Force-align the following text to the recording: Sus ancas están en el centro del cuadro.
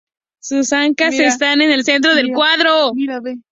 Sus 0.39 0.73
ancas 0.73 1.13
están 1.19 1.61
en 1.61 1.69
el 1.69 1.83
centro 1.83 2.15
del 2.15 2.33
cuadro. 2.33 2.91